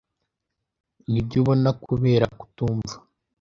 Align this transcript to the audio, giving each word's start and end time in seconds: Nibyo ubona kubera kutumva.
Nibyo 1.11 1.35
ubona 1.41 1.69
kubera 1.83 2.25
kutumva. 2.39 2.93